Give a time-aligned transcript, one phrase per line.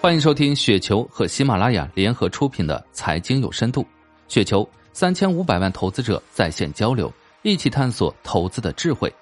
[0.00, 3.82] 欢迎收听雪球和喜马拉雅联合出品的《财经有深度》，
[4.28, 9.12] 雪球三千五百万投资者在线交流，一起探索投资的智慧。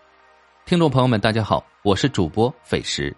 [0.66, 3.16] 听众朋友们，大家好，我是主播费时。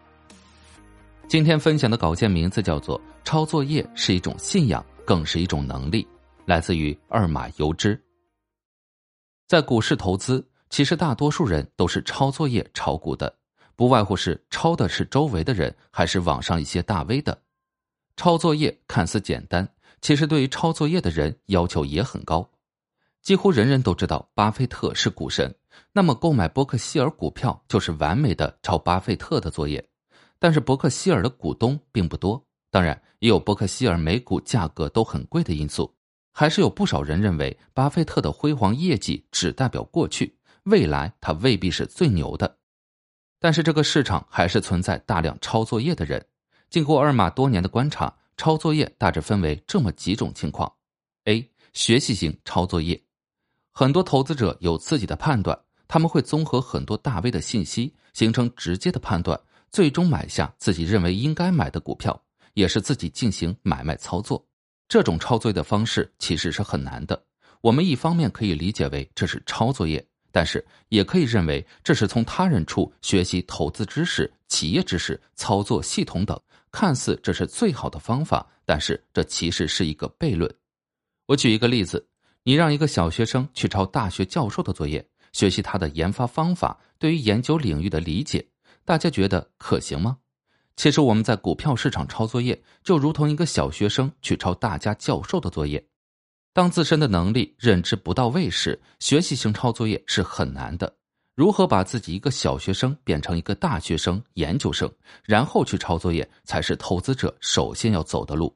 [1.27, 6.04] 今天分享的稿件名字叫做《抄作业是一种信仰，更是一种能力》，
[6.45, 8.00] 来自于二马游之。
[9.48, 13.34] 在股市投资，其实大多数人都是抄作业炒股的，
[13.75, 17.36] 不外乎是抄的是周围的人，还是网上一些大 V 的。
[18.18, 19.67] 抄作业看似简单，
[20.00, 22.50] 其实对于抄作业的人要求也很高。
[23.22, 25.54] 几乎人人都知道巴菲特是股神，
[25.93, 29.89] 那么购买伯克希尔股票就是完美的抄巴菲特的作业。
[30.41, 35.94] 但是伯克希尔的股东并不多，当然也有伯克希尔每股价格都很贵的因素。
[36.33, 42.58] 还是有不少人认为巴菲特的辉煌业绩只代表过去，未来他未必是最牛的。
[43.39, 46.27] 但是这个市场还是存在大量抄作业的人。
[46.70, 50.70] 经过二马多年的观察，抄作业大致分为这么几种情况
[51.24, 51.50] ：A.
[51.72, 53.00] 学习型抄作业，
[53.72, 62.20] 很多投资者有自己的判断，他们会综合很多大 V 的信息，形成直接的判断，最终买下自己认为应该买的股票，
[62.52, 64.46] 也是自己进行买卖操作。
[64.89, 67.22] 这种抄作业的方式其实是很难的。
[67.62, 70.06] 我们一方面可以理解为这是抄作业。
[70.30, 76.39] 但是，也可以认为这是从他人处学习投资知识、企业知识、操作系统等，
[76.70, 80.52] 看似这是最好的方法，但是这其实是一个悖论。
[81.27, 82.08] 我举一个例子：
[82.42, 88.46] 你让一个小学生去抄大学教授的作业，学习他的研发方法，对于研究领域的理解，
[88.84, 90.19] 大家觉得可行吗？
[90.77, 95.84] 其实我们在股票市场抄作业，就如同一个小学生去抄大家教授的作业。
[96.52, 100.97] 当自身的能力认知不到位时，学习型抄作业是很难的。
[101.39, 108.53] 如何把自己一个小学生变成一个大学生、研究生，然后去抄作业，才是投资者首先要走的路。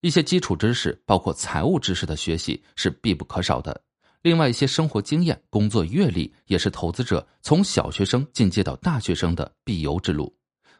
[0.00, 3.78] 一些基础知识，包括财务知识的学习是必不可少的。
[4.22, 10.34] 另外，一些生活经验、工作阅历，也是投资者从小学生进阶到大学生的必由之路。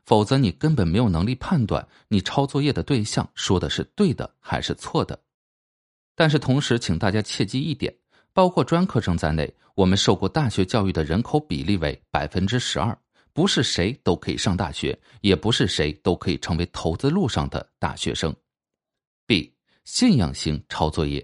[0.07, 5.21] 否则，你根本没有能力判断你抄作业的对象说的是对的还是错的。
[6.17, 7.95] 但是同时，请大家切记一点：
[8.41, 12.99] 包括专科生在内，我们受过大学教育的人口比例为百分之十二，
[13.35, 18.35] 不是谁都可以上大学，也不是谁都可以成为投资路上的大学生。
[19.27, 19.53] B
[19.85, 21.23] 信仰型抄作业，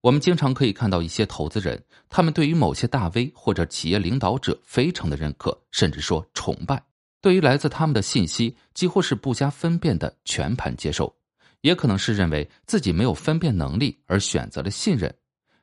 [0.00, 6.82] 我们经常可以看到一些投资人，他们对于某些大 V 或者企业领导者非常的认可，甚至说崇拜，
[7.20, 11.16] 对于来自他们的信息，几乎是不加分辨的全盘接受。
[11.60, 15.14] 也可能是认为自己没有分辨能力而选择了信任，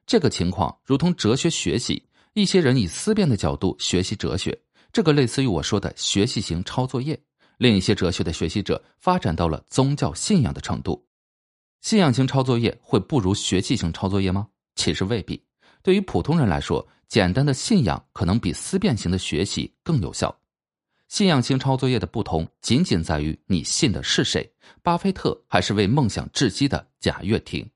[0.09, 2.03] 这个情况如同哲学学习，
[2.33, 4.59] 一些人以思辨的角度学习哲学，
[4.91, 7.15] 这个类似于我说的学习型抄作业；
[7.59, 11.05] 另一些哲学的学习者发展到了宗教信仰的程度。
[11.81, 14.47] 信仰型抄作业会不如学习型抄作业吗？
[14.73, 15.39] 其实未必。
[15.83, 20.35] 对于普通人来说，简单的信仰可能比思辨型的学习更有效。
[21.07, 27.69] 信仰型抄作业的不同，仅仅在于你信的是谁，巴菲特还是为梦想窒息的贾跃亭。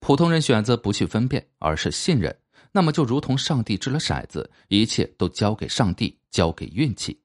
[0.00, 2.34] 普通人选择不去分辨，而是信任，
[2.72, 7.20] 那么就如同上帝掷了骰子，一切都交给上帝，交给运气。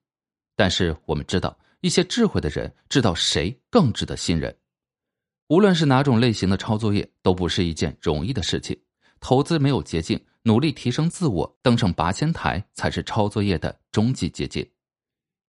[0.56, 4.54] 但是我们知道，一些智慧的人知道谁更值得信任。
[5.48, 8.78] 无论是哪种类型的抄作业，都不是一件容易的事情。
[9.20, 14.68] 投资没有捷径，努力提升自我，登上拔尖台，才是抄作业的终极捷径。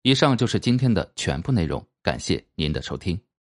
[0.02, 3.18] 以上就是今天的全部内容，感谢您的收听。